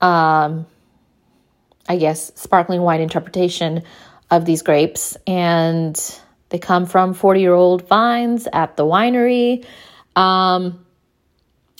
um, 0.00 0.66
I 1.88 1.96
guess, 1.98 2.32
sparkling 2.34 2.82
wine 2.82 3.00
interpretation 3.00 3.82
of 4.30 4.44
these 4.44 4.62
grapes, 4.62 5.16
and 5.26 6.20
they 6.50 6.58
come 6.58 6.86
from 6.86 7.14
forty-year-old 7.14 7.88
vines 7.88 8.46
at 8.52 8.76
the 8.76 8.84
winery. 8.84 9.64
Um, 10.14 10.84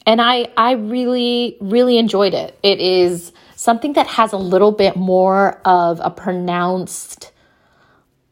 and 0.06 0.20
I 0.20 0.48
I 0.56 0.72
really 0.72 1.56
really 1.60 1.98
enjoyed 1.98 2.34
it. 2.34 2.58
It 2.62 2.80
is 2.80 3.32
something 3.56 3.92
that 3.92 4.06
has 4.06 4.32
a 4.32 4.38
little 4.38 4.72
bit 4.72 4.96
more 4.96 5.60
of 5.64 6.00
a 6.02 6.10
pronounced 6.10 7.29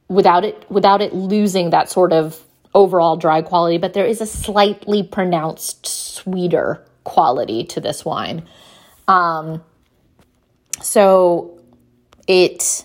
without 0.09 0.45
it 0.45 0.65
without 0.71 1.01
it 1.01 1.15
losing 1.15 1.71
that 1.71 1.89
sort 1.91 2.13
of 2.13 2.43
overall 2.75 3.17
dry 3.17 3.43
quality, 3.43 3.79
but 3.79 3.95
there 3.95 4.07
is 4.07 4.21
a 4.21 4.27
slightly 4.27 5.03
pronounced 5.03 5.87
sweeter 5.87 6.85
quality 7.05 7.65
to 7.65 7.81
this 7.81 8.05
wine. 8.05 8.47
Um, 9.07 9.63
so 10.81 11.61
it 12.27 12.85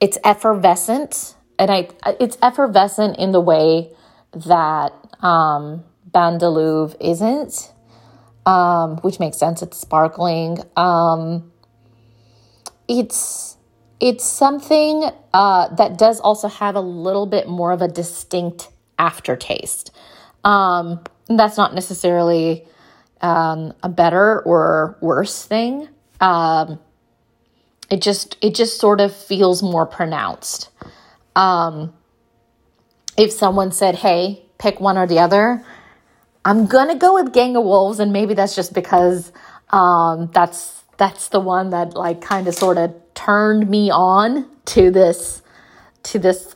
it's 0.00 0.18
effervescent, 0.24 1.34
and 1.58 1.70
I 1.70 1.88
it's 2.20 2.38
effervescent 2.42 3.18
in 3.18 3.32
the 3.32 3.40
way 3.40 3.90
that 4.32 4.92
um, 5.22 5.84
Bandelouve 6.12 6.96
isn't 7.00 7.72
um, 8.46 8.98
which 8.98 9.18
makes 9.18 9.36
sense. 9.36 9.60
It's 9.60 9.78
sparkling. 9.78 10.58
Um, 10.76 11.52
it's 12.88 13.55
it's 14.00 14.24
something 14.24 15.10
uh, 15.32 15.74
that 15.74 15.98
does 15.98 16.20
also 16.20 16.48
have 16.48 16.74
a 16.74 16.80
little 16.80 17.26
bit 17.26 17.48
more 17.48 17.72
of 17.72 17.82
a 17.82 17.88
distinct 17.88 18.68
aftertaste. 18.98 19.90
Um, 20.44 21.00
that's 21.28 21.56
not 21.56 21.74
necessarily 21.74 22.66
um, 23.20 23.72
a 23.82 23.88
better 23.88 24.40
or 24.42 24.96
worse 25.00 25.44
thing. 25.44 25.88
Um, 26.20 26.78
it 27.90 28.02
just 28.02 28.36
it 28.40 28.54
just 28.54 28.80
sort 28.80 29.00
of 29.00 29.14
feels 29.14 29.62
more 29.62 29.86
pronounced. 29.86 30.70
Um, 31.34 31.94
if 33.16 33.32
someone 33.32 33.72
said, 33.72 33.96
"Hey, 33.96 34.44
pick 34.58 34.80
one 34.80 34.98
or 34.98 35.06
the 35.06 35.18
other," 35.20 35.64
I'm 36.44 36.66
gonna 36.66 36.96
go 36.96 37.14
with 37.14 37.32
Gang 37.32 37.56
of 37.56 37.64
Wolves, 37.64 38.00
and 38.00 38.12
maybe 38.12 38.34
that's 38.34 38.54
just 38.54 38.74
because 38.74 39.32
um, 39.70 40.30
that's 40.32 40.82
that's 40.96 41.28
the 41.28 41.40
one 41.40 41.70
that 41.70 41.94
like 41.94 42.20
kind 42.20 42.48
of 42.48 42.54
sort 42.54 42.78
of 42.78 42.94
turned 43.14 43.68
me 43.68 43.90
on 43.90 44.48
to 44.66 44.90
this 44.90 45.42
to 46.04 46.18
this 46.18 46.54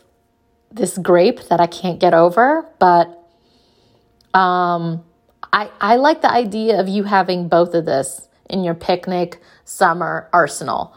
this 0.72 0.98
grape 0.98 1.48
that 1.48 1.60
I 1.60 1.66
can't 1.66 1.98
get 1.98 2.14
over. 2.14 2.66
But 2.78 3.08
um, 4.34 5.04
I 5.52 5.70
I 5.80 5.96
like 5.96 6.22
the 6.22 6.30
idea 6.30 6.80
of 6.80 6.88
you 6.88 7.04
having 7.04 7.48
both 7.48 7.74
of 7.74 7.84
this 7.84 8.28
in 8.48 8.64
your 8.64 8.74
picnic 8.74 9.40
summer 9.64 10.28
arsenal. 10.32 10.94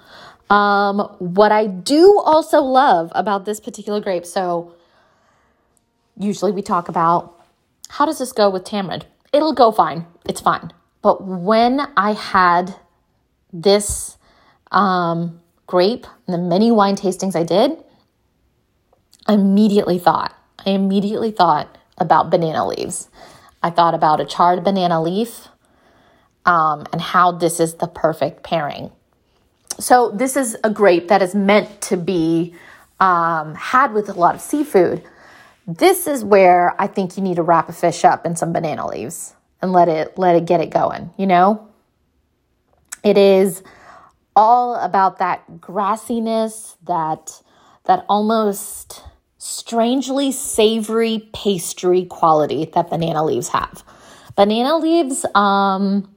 Um, 0.50 1.00
what 1.19 1.51
I 1.51 1.67
do 1.67 2.19
also 2.23 2.62
love 2.62 3.12
about 3.15 3.45
this 3.45 3.59
particular 3.59 4.00
grape, 4.00 4.25
so 4.25 4.75
usually 6.17 6.51
we 6.51 6.62
talk 6.62 6.89
about 6.89 7.39
how 7.89 8.05
does 8.05 8.19
this 8.19 8.31
go 8.31 8.50
with 8.50 8.63
tamarind? 8.63 9.05
It'll 9.31 9.53
go 9.53 9.71
fine. 9.71 10.05
It's 10.25 10.41
fine. 10.41 10.71
But 11.01 11.23
when 11.25 11.81
I 11.97 12.13
had 12.13 12.75
this 13.53 14.17
um, 14.72 15.39
grape, 15.67 16.07
and 16.27 16.33
the 16.33 16.38
many 16.38 16.72
wine 16.72 16.95
tastings 16.95 17.36
I 17.36 17.43
did, 17.43 17.72
I 19.27 19.33
immediately 19.33 20.00
thought, 20.00 20.36
I 20.65 20.72
immediately 20.72 21.31
thought 21.31 21.77
about 21.98 22.29
banana 22.29 22.67
leaves. 22.67 23.07
I 23.62 23.69
thought 23.69 23.93
about 23.93 24.19
a 24.19 24.25
charred 24.25 24.63
banana 24.63 25.01
leaf 25.01 25.48
um, 26.45 26.86
and 26.91 27.01
how 27.01 27.31
this 27.31 27.60
is 27.60 27.75
the 27.75 27.88
perfect 27.88 28.43
pairing. 28.43 28.91
So, 29.79 30.12
this 30.12 30.36
is 30.36 30.57
a 30.63 30.69
grape 30.69 31.07
that 31.07 31.22
is 31.22 31.33
meant 31.33 31.81
to 31.83 31.98
be 31.98 32.53
um, 33.00 33.55
had 33.55 33.93
with 33.93 34.10
a 34.10 34.13
lot 34.13 34.36
of 34.36 34.41
seafood. 34.41 35.03
This 35.65 36.07
is 36.07 36.24
where 36.24 36.79
I 36.79 36.88
think 36.88 37.17
you 37.17 37.24
need 37.24 37.38
to 37.38 37.43
wrap 37.43 37.69
a 37.69 37.74
fish 37.74 38.03
up 38.03 38.25
in 38.25 38.36
some 38.36 38.53
banana 38.53 38.88
leaves 38.88 39.33
and 39.62 39.72
let 39.72 39.88
it 39.88 40.17
let 40.17 40.36
it 40.36 40.45
get 40.45 40.60
it 40.60 40.69
going, 40.69 41.10
you 41.17 41.25
know? 41.25 41.67
It 43.03 43.17
is 43.17 43.63
all 44.36 44.75
about 44.75 45.19
that 45.19 45.60
grassiness, 45.60 46.75
that 46.83 47.41
that 47.86 48.05
almost 48.07 49.03
strangely 49.38 50.31
savory 50.31 51.29
pastry 51.33 52.05
quality 52.05 52.65
that 52.74 52.89
banana 52.89 53.24
leaves 53.25 53.50
have. 53.50 53.83
Banana 54.36 54.77
leaves 54.77 55.25
um 55.36 56.10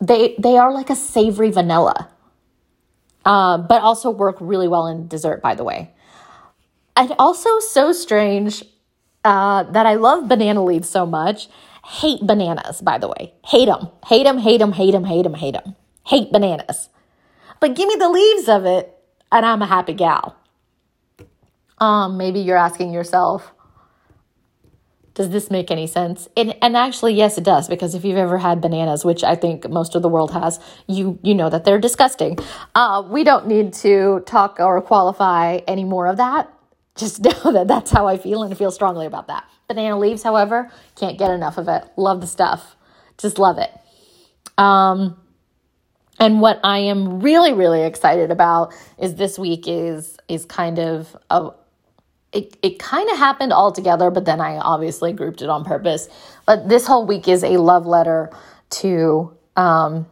they 0.00 0.34
they 0.38 0.58
are 0.58 0.72
like 0.72 0.90
a 0.90 0.96
savory 0.96 1.50
vanilla. 1.50 2.10
Uh, 3.24 3.56
but 3.56 3.80
also 3.80 4.10
work 4.10 4.36
really 4.38 4.68
well 4.68 4.86
in 4.86 5.08
dessert, 5.08 5.40
by 5.40 5.54
the 5.54 5.64
way. 5.64 5.90
And 6.94 7.10
also 7.18 7.58
so 7.60 7.90
strange 7.90 8.62
uh, 9.24 9.62
that 9.62 9.86
I 9.86 9.94
love 9.94 10.28
banana 10.28 10.62
leaves 10.62 10.90
so 10.90 11.06
much. 11.06 11.48
Hate 11.84 12.26
bananas, 12.26 12.80
by 12.80 12.98
the 12.98 13.08
way. 13.08 13.34
Hate 13.44 13.66
them. 13.66 13.90
Hate 14.06 14.24
them, 14.24 14.38
hate 14.38 14.58
them, 14.58 14.72
hate 14.72 14.92
them, 14.92 15.04
hate 15.04 15.22
them, 15.22 15.34
hate 15.34 15.52
them. 15.52 15.76
Hate 16.06 16.32
bananas. 16.32 16.88
But 17.60 17.74
give 17.74 17.88
me 17.88 17.96
the 17.96 18.08
leaves 18.08 18.48
of 18.48 18.64
it, 18.64 18.94
and 19.30 19.44
I'm 19.44 19.62
a 19.62 19.66
happy 19.66 19.92
gal. 19.92 20.36
Um, 21.78 22.16
maybe 22.16 22.40
you're 22.40 22.56
asking 22.56 22.92
yourself, 22.92 23.52
does 25.12 25.30
this 25.30 25.50
make 25.50 25.70
any 25.70 25.86
sense? 25.86 26.28
And, 26.36 26.56
and 26.62 26.76
actually, 26.76 27.14
yes, 27.14 27.38
it 27.38 27.44
does, 27.44 27.68
because 27.68 27.94
if 27.94 28.04
you've 28.04 28.16
ever 28.16 28.38
had 28.38 28.60
bananas, 28.60 29.04
which 29.04 29.22
I 29.22 29.36
think 29.36 29.68
most 29.68 29.94
of 29.94 30.02
the 30.02 30.08
world 30.08 30.32
has, 30.32 30.58
you 30.88 31.18
you 31.22 31.34
know 31.34 31.50
that 31.50 31.64
they're 31.64 31.78
disgusting. 31.78 32.38
Uh, 32.74 33.04
we 33.08 33.24
don't 33.24 33.46
need 33.46 33.72
to 33.74 34.22
talk 34.26 34.58
or 34.58 34.80
qualify 34.80 35.58
any 35.68 35.84
more 35.84 36.06
of 36.06 36.16
that 36.16 36.52
just 36.96 37.20
know 37.24 37.52
that 37.52 37.68
that's 37.68 37.90
how 37.92 38.06
I 38.08 38.18
feel 38.18 38.42
and 38.44 38.56
feel 38.56 38.72
strongly 38.72 39.06
about 39.06 39.28
that. 39.28 39.44
Banana 39.68 39.98
leaves, 39.98 40.22
however, 40.22 40.70
can't 40.96 41.18
get 41.18 41.30
enough 41.30 41.58
of 41.58 41.68
it. 41.68 41.84
Love 41.96 42.20
the 42.20 42.26
stuff. 42.28 42.76
Just 43.18 43.38
love 43.38 43.58
it. 43.58 43.70
Um, 44.58 45.16
And 46.20 46.40
what 46.40 46.60
I 46.64 46.78
am 46.80 47.20
really, 47.20 47.52
really 47.52 47.82
excited 47.84 48.30
about 48.30 48.74
is 48.98 49.16
this 49.16 49.38
week 49.38 49.66
is 49.68 50.18
is 50.28 50.46
kind 50.46 50.78
of 50.78 51.16
a 51.30 51.50
it, 52.32 52.56
it 52.62 52.78
kind 52.78 53.10
of 53.10 53.18
happened 53.18 53.52
all 53.52 53.72
together, 53.72 54.10
but 54.10 54.24
then 54.26 54.40
I 54.40 54.56
obviously 54.58 55.12
grouped 55.14 55.42
it 55.42 55.50
on 55.50 55.64
purpose. 55.64 56.08
But 56.46 56.68
this 56.68 56.86
whole 56.86 57.06
week 57.06 57.28
is 57.28 57.44
a 57.44 57.58
love 57.58 57.86
letter 57.86 58.30
to 58.70 59.36
um, 59.56 60.06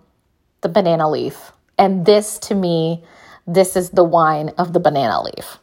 the 0.62 0.71
banana 0.71 1.11
leaf. 1.11 1.53
And 1.79 2.07
this 2.07 2.39
to 2.41 2.55
me, 2.57 3.05
this 3.47 3.77
is 3.77 3.91
the 3.91 4.05
wine 4.05 4.51
of 4.59 4.73
the 4.73 4.81
banana 4.81 5.23
leaf. 5.23 5.59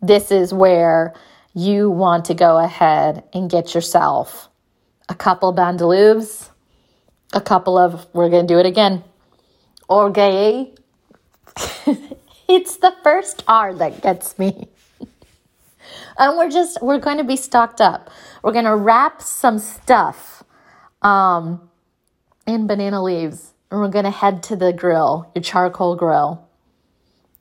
This 0.00 0.30
is 0.30 0.54
where 0.54 1.14
you 1.54 1.90
want 1.90 2.26
to 2.26 2.34
go 2.34 2.58
ahead 2.58 3.24
and 3.32 3.50
get 3.50 3.74
yourself 3.74 4.48
a 5.08 5.14
couple 5.14 5.54
Bandelouves, 5.54 6.50
a 7.32 7.40
couple 7.40 7.78
of, 7.78 8.06
we're 8.12 8.28
going 8.28 8.46
to 8.46 8.54
do 8.54 8.58
it 8.58 8.66
again, 8.66 9.02
Orgueil. 9.88 10.76
it's 12.48 12.76
the 12.76 12.94
first 13.02 13.42
R 13.48 13.74
that 13.74 14.02
gets 14.02 14.38
me. 14.38 14.68
and 16.18 16.36
we're 16.36 16.50
just, 16.50 16.82
we're 16.82 16.98
going 16.98 17.18
to 17.18 17.24
be 17.24 17.36
stocked 17.36 17.80
up. 17.80 18.10
We're 18.42 18.52
going 18.52 18.66
to 18.66 18.76
wrap 18.76 19.22
some 19.22 19.58
stuff 19.58 20.44
um, 21.02 21.68
in 22.46 22.66
banana 22.66 23.02
leaves 23.02 23.54
and 23.70 23.80
we're 23.80 23.88
going 23.88 24.04
to 24.04 24.10
head 24.10 24.42
to 24.44 24.56
the 24.56 24.72
grill, 24.72 25.30
your 25.34 25.42
charcoal 25.42 25.96
grill. 25.96 26.46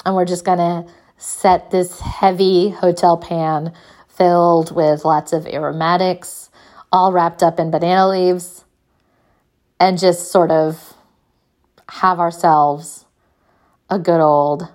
And 0.06 0.16
we're 0.16 0.26
just 0.26 0.46
going 0.46 0.58
to 0.58 0.92
set 1.18 1.72
this 1.72 2.00
heavy 2.00 2.70
hotel 2.70 3.18
pan 3.18 3.74
filled 4.08 4.76
with 4.76 5.06
lots 5.06 5.34
of 5.34 5.48
aromatics, 5.48 6.50
all 6.92 7.12
wrapped 7.12 7.44
up 7.44 7.60
in 7.60 7.72
banana 7.72 8.08
leaves, 8.08 8.66
and 9.80 10.00
just 10.00 10.32
sort 10.32 10.52
of 10.52 10.94
have 11.90 12.20
ourselves 12.20 13.06
a 13.90 14.00
good 14.00 14.20
old 14.20 14.70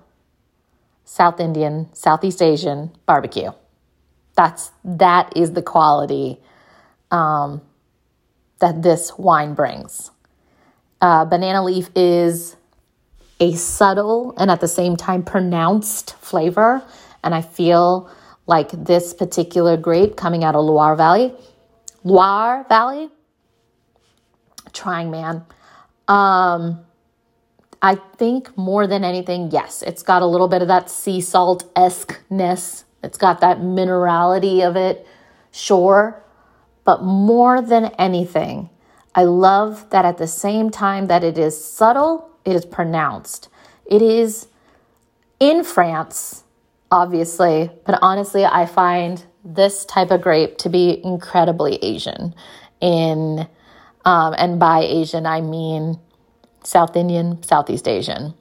South 1.05 1.39
Indian, 1.39 1.89
Southeast 1.93 2.41
Asian 2.41 2.91
barbecue. 3.05 3.51
That's 4.35 4.71
that 4.83 5.35
is 5.35 5.53
the 5.53 5.61
quality 5.61 6.39
um, 7.11 7.61
that 8.59 8.81
this 8.81 9.15
wine 9.17 9.53
brings. 9.53 10.09
Uh, 10.99 11.25
banana 11.25 11.63
leaf 11.63 11.89
is 11.95 12.55
a 13.39 13.53
subtle 13.53 14.33
and 14.37 14.49
at 14.49 14.61
the 14.61 14.67
same 14.67 14.95
time 14.95 15.23
pronounced 15.23 16.15
flavor, 16.17 16.83
and 17.23 17.33
I 17.33 17.41
feel 17.41 18.09
like 18.45 18.71
this 18.71 19.13
particular 19.13 19.77
grape 19.77 20.15
coming 20.15 20.43
out 20.43 20.55
of 20.55 20.65
Loire 20.65 20.95
Valley, 20.95 21.33
Loire 22.03 22.65
Valley, 22.67 23.09
trying 24.73 25.11
man. 25.11 25.45
Um, 26.07 26.85
I 27.81 27.95
think 27.95 28.57
more 28.57 28.87
than 28.87 29.03
anything, 29.03 29.51
yes, 29.51 29.81
it's 29.81 30.03
got 30.03 30.21
a 30.21 30.25
little 30.25 30.47
bit 30.47 30.61
of 30.61 30.67
that 30.69 30.89
sea 30.89 31.21
salt 31.21 31.69
esque 31.75 32.19
ness. 32.29 32.85
It's 33.03 33.17
got 33.17 33.41
that 33.41 33.59
minerality 33.59 34.65
of 34.67 34.77
it, 34.77 35.05
sure. 35.51 36.23
But 36.85 37.03
more 37.03 37.61
than 37.61 37.85
anything, 37.97 38.69
I 39.15 39.25
love 39.25 39.89
that 39.91 40.05
at 40.05 40.17
the 40.17 40.27
same 40.27 40.69
time 40.69 41.07
that 41.07 41.23
it 41.23 41.37
is 41.37 41.61
subtle, 41.61 42.29
it 42.45 42.55
is 42.55 42.65
pronounced. 42.65 43.49
It 43.85 44.01
is 44.01 44.47
in 45.39 45.63
France, 45.63 46.43
obviously, 46.91 47.69
but 47.85 47.99
honestly, 48.01 48.45
I 48.45 48.65
find 48.65 49.23
this 49.43 49.85
type 49.85 50.11
of 50.11 50.21
grape 50.21 50.57
to 50.59 50.69
be 50.69 51.03
incredibly 51.03 51.75
Asian. 51.83 52.33
In 52.79 53.47
um, 54.05 54.35
and 54.37 54.59
by 54.59 54.81
Asian, 54.81 55.25
I 55.25 55.41
mean 55.41 55.99
South 56.63 56.95
Indian, 56.95 57.41
Southeast 57.43 57.87
Asian, 57.87 58.33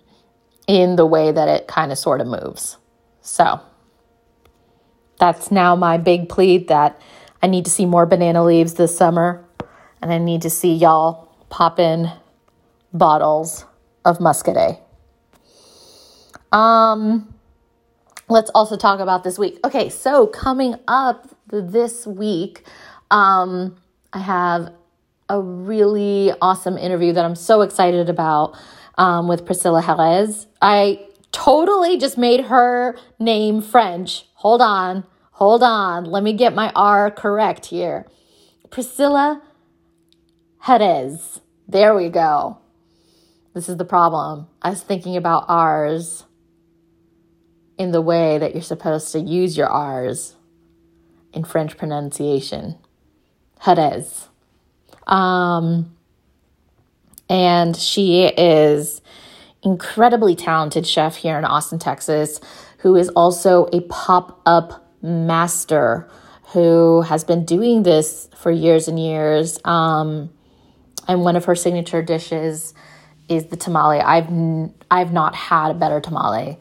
in 0.66 0.96
the 0.96 1.06
way 1.06 1.30
that 1.30 1.48
it 1.48 1.68
kind 1.68 1.92
of 1.92 1.98
sort 1.98 2.20
of 2.20 2.26
moves. 2.26 2.78
So 3.20 3.60
that's 5.18 5.52
now 5.52 5.76
my 5.76 5.98
big 5.98 6.28
plea 6.28 6.58
that 6.58 7.00
I 7.40 7.46
need 7.46 7.64
to 7.64 7.70
see 7.70 7.86
more 7.86 8.06
banana 8.06 8.44
leaves 8.44 8.74
this 8.74 8.96
summer, 8.96 9.44
and 10.00 10.12
I 10.12 10.18
need 10.18 10.42
to 10.42 10.50
see 10.50 10.74
y'all 10.74 11.28
pop 11.48 11.78
in 11.78 12.10
bottles 12.92 13.64
of 14.04 14.18
Muscadet. 14.18 14.80
Um, 16.52 17.34
let's 18.28 18.50
also 18.54 18.76
talk 18.76 19.00
about 19.00 19.24
this 19.24 19.38
week. 19.38 19.58
Okay, 19.64 19.88
so 19.88 20.26
coming 20.26 20.76
up 20.86 21.28
this 21.48 22.06
week, 22.06 22.64
um, 23.10 23.76
I 24.12 24.18
have 24.18 24.72
a 25.28 25.40
really 25.40 26.32
awesome 26.42 26.76
interview 26.76 27.12
that 27.12 27.24
I'm 27.24 27.34
so 27.34 27.62
excited 27.62 28.08
about 28.08 28.56
um, 28.98 29.28
with 29.28 29.46
Priscilla 29.46 29.82
Jerez. 29.82 30.46
I 30.60 31.06
totally 31.30 31.96
just 31.96 32.18
made 32.18 32.46
her 32.46 32.98
name 33.18 33.62
French. 33.62 34.26
Hold 34.34 34.60
on, 34.60 35.04
hold 35.32 35.62
on. 35.62 36.04
Let 36.04 36.22
me 36.22 36.34
get 36.34 36.54
my 36.54 36.70
R 36.74 37.10
correct 37.10 37.66
here. 37.66 38.06
Priscilla 38.70 39.42
Jerez. 40.66 41.40
There 41.66 41.94
we 41.94 42.10
go. 42.10 42.61
This 43.54 43.68
is 43.68 43.76
the 43.76 43.84
problem. 43.84 44.46
Was 44.64 44.82
thinking 44.82 45.16
about 45.16 45.44
ours 45.48 46.24
in 47.78 47.90
the 47.90 48.00
way 48.00 48.38
that 48.38 48.54
you're 48.54 48.62
supposed 48.62 49.12
to 49.12 49.20
use 49.20 49.56
your 49.56 49.68
R's 49.68 50.36
in 51.32 51.44
French 51.44 51.76
pronunciation. 51.76 52.76
Jerez. 53.64 54.28
Um, 55.06 55.96
and 57.28 57.76
she 57.76 58.24
is 58.24 59.00
incredibly 59.62 60.34
talented 60.34 60.86
chef 60.86 61.16
here 61.16 61.38
in 61.38 61.44
Austin, 61.44 61.78
Texas, 61.78 62.40
who 62.78 62.96
is 62.96 63.08
also 63.10 63.68
a 63.72 63.80
pop-up 63.82 64.92
master 65.02 66.08
who 66.52 67.02
has 67.02 67.24
been 67.24 67.44
doing 67.44 67.82
this 67.82 68.28
for 68.36 68.50
years 68.50 68.88
and 68.88 68.98
years. 68.98 69.58
Um, 69.64 70.30
and 71.08 71.22
one 71.22 71.36
of 71.36 71.46
her 71.46 71.54
signature 71.54 72.02
dishes 72.02 72.74
is 73.28 73.46
the 73.46 73.56
tamale. 73.56 74.00
I've 74.00 74.28
n- 74.28 74.74
I've 74.90 75.12
not 75.12 75.34
had 75.34 75.70
a 75.70 75.74
better 75.74 76.00
tamale 76.00 76.58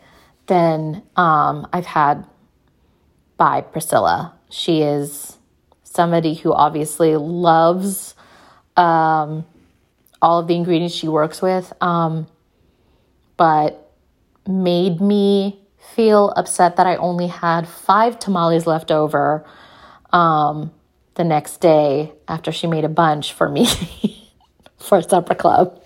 than 0.47 1.03
um, 1.15 1.67
I've 1.73 1.85
had 1.85 2.25
by 3.37 3.61
Priscilla. 3.61 4.33
She 4.49 4.81
is 4.81 5.37
somebody 5.83 6.35
who 6.35 6.53
obviously 6.53 7.15
loves 7.17 8.15
um, 8.77 9.45
all 10.21 10.39
of 10.39 10.47
the 10.47 10.55
ingredients 10.55 10.95
she 10.95 11.07
works 11.07 11.41
with, 11.41 11.73
um, 11.81 12.27
but 13.37 13.91
made 14.47 15.01
me 15.01 15.59
feel 15.95 16.33
upset 16.35 16.77
that 16.77 16.87
I 16.87 16.95
only 16.95 17.27
had 17.27 17.67
five 17.67 18.19
tamales 18.19 18.67
left 18.67 18.91
over 18.91 19.45
um, 20.13 20.71
the 21.15 21.23
next 21.23 21.57
day 21.57 22.11
after 22.27 22.51
she 22.51 22.67
made 22.67 22.85
a 22.85 22.89
bunch 22.89 23.33
for 23.33 23.49
me 23.49 23.67
for 24.77 25.01
supper 25.01 25.35
club. 25.35 25.81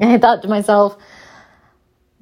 And 0.00 0.10
I 0.10 0.18
thought 0.18 0.42
to 0.42 0.48
myself, 0.48 0.96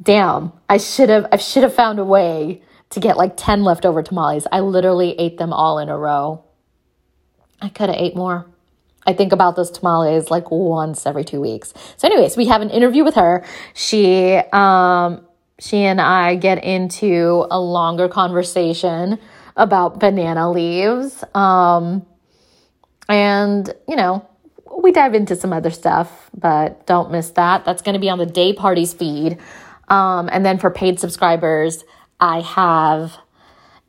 damn, 0.03 0.53
I 0.69 0.77
should 0.79 1.09
have 1.09 1.27
I 1.33 1.37
should 1.37 1.63
have 1.63 1.75
found 1.75 1.99
a 1.99 2.05
way 2.05 2.63
to 2.91 3.01
get 3.01 3.17
like 3.17 3.37
10 3.37 3.65
leftover 3.65 4.03
tamales. 4.03 4.47
I 4.51 4.61
literally 4.61 5.19
ate 5.19 5.39
them 5.39 5.53
all 5.53 5.79
in 5.79 5.89
a 5.89 5.97
row. 5.97 6.45
I 7.61 7.69
could 7.69 7.89
have 7.89 7.99
ate 7.99 8.17
more. 8.17 8.47
I 9.07 9.15
think 9.15 9.33
about 9.33 9.57
those 9.57 9.71
tamales 9.71 10.31
like 10.31 10.51
once 10.51 11.07
every 11.07 11.25
two 11.25 11.41
weeks. 11.41 11.73
So, 11.97 12.09
anyways, 12.09 12.37
we 12.37 12.47
have 12.47 12.61
an 12.61 12.71
interview 12.71 13.05
with 13.05 13.15
her. 13.15 13.45
She, 13.75 14.37
um, 14.53 15.27
she 15.59 15.79
and 15.79 16.01
I 16.01 16.37
get 16.37 16.63
into 16.63 17.47
a 17.51 17.59
longer 17.59 18.09
conversation 18.09 19.19
about 19.57 19.99
banana 19.99 20.51
leaves. 20.51 21.25
Um, 21.35 22.07
and, 23.09 23.73
you 23.89 23.97
know, 23.97 24.29
we 24.77 24.93
dive 24.93 25.15
into 25.15 25.37
some 25.37 25.53
other 25.53 25.71
stuff, 25.71 26.31
but 26.37 26.87
don't 26.87 27.11
miss 27.11 27.31
that. 27.31 27.65
That's 27.65 27.83
going 27.83 27.95
to 27.95 28.01
be 28.01 28.11
on 28.11 28.19
the 28.19 28.27
day 28.27 28.53
parties 28.53 28.93
feed. 28.93 29.39
Um, 29.89 30.29
and 30.31 30.45
then 30.45 30.59
for 30.59 30.71
paid 30.71 31.01
subscribers, 31.01 31.85
I 32.21 32.41
have 32.41 33.17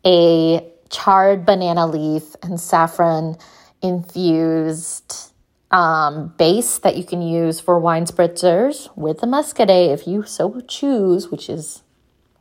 a 0.05 0.65
charred 0.89 1.45
banana 1.45 1.87
leaf 1.87 2.35
and 2.41 2.59
saffron 2.59 3.37
infused 3.81 5.31
um, 5.71 6.33
base 6.37 6.79
that 6.79 6.97
you 6.97 7.03
can 7.03 7.21
use 7.21 7.59
for 7.59 7.79
wine 7.79 8.05
spritzers 8.05 8.89
with 8.97 9.19
the 9.19 9.27
muscadet 9.27 9.93
if 9.93 10.07
you 10.07 10.23
so 10.23 10.61
choose, 10.61 11.29
which 11.29 11.49
is 11.49 11.83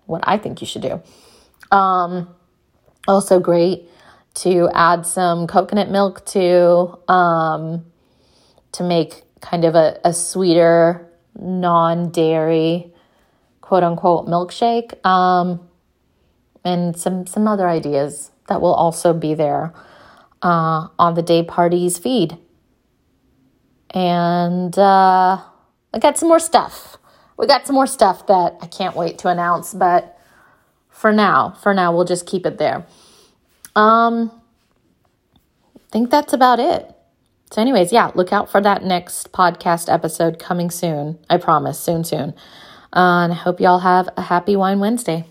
what 0.07 0.23
I 0.27 0.39
think 0.39 0.61
you 0.61 0.67
should 0.67 0.83
do. 0.83 1.03
Um, 1.71 2.35
also, 3.07 3.41
great 3.41 3.89
to 4.35 4.71
add 4.73 5.05
some 5.05 5.47
coconut 5.47 5.91
milk 5.91 6.25
to 6.27 6.99
um, 7.09 7.85
to 8.73 8.83
make 8.83 9.25
kind 9.41 9.65
of 9.65 9.75
a, 9.75 9.99
a 10.05 10.13
sweeter, 10.13 11.09
non 11.39 12.11
dairy, 12.11 12.93
quote 13.61 13.83
unquote 13.83 14.27
milkshake, 14.27 15.05
um, 15.07 15.69
and 16.65 16.97
some 16.97 17.27
some 17.27 17.47
other 17.47 17.69
ideas 17.69 18.31
that 18.49 18.61
will 18.61 18.75
also 18.75 19.13
be 19.13 19.35
there 19.35 19.73
uh, 20.43 20.89
on 20.99 21.15
the 21.15 21.23
day 21.23 21.43
parties 21.43 21.99
feed. 21.99 22.37
And 23.91 24.79
uh, 24.79 25.41
I 25.95 25.99
got 25.99 26.19
some 26.19 26.29
more 26.29 26.39
stuff 26.39 26.99
we 27.39 27.47
got 27.47 27.67
some 27.67 27.75
more 27.75 27.87
stuff 27.87 28.27
that 28.27 28.57
I 28.61 28.67
can't 28.67 28.97
wait 28.97 29.19
to 29.19 29.29
announce, 29.29 29.73
but 29.73 30.19
for 30.91 31.13
now, 31.13 31.57
for 31.63 31.73
now, 31.73 31.95
we'll 31.95 32.05
just 32.05 32.27
keep 32.27 32.45
it 32.45 32.59
there. 32.59 32.85
Um, 33.77 34.33
I 35.77 35.81
think 35.93 36.11
that's 36.11 36.33
about 36.33 36.59
it. 36.59 36.93
So, 37.51 37.63
anyways, 37.63 37.93
yeah, 37.93 38.11
look 38.15 38.33
out 38.33 38.51
for 38.51 38.61
that 38.61 38.85
next 38.85 39.33
podcast 39.33 39.93
episode 39.93 40.39
coming 40.39 40.71
soon. 40.71 41.19
I 41.31 41.39
promise, 41.39 41.81
soon, 41.81 42.05
soon. 42.05 42.35
Uh, 42.93 43.25
and 43.25 43.33
I 43.33 43.37
hope 43.37 43.61
y'all 43.61 43.79
have 43.79 44.09
a 44.17 44.23
happy 44.23 44.55
Wine 44.55 44.81
Wednesday. 44.81 45.27